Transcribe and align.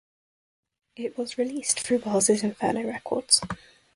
It 0.95 1.15
was 1.15 1.37
released 1.37 1.79
through 1.81 1.99
Wells' 1.99 2.27
Inferno 2.27 2.81
Records. 2.87 3.39